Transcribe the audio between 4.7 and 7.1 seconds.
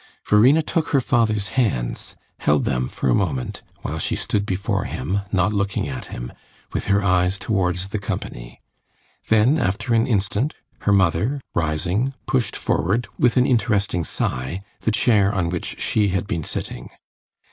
him, not looking at him, with her